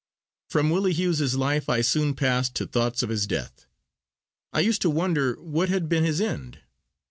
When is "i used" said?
4.51-4.81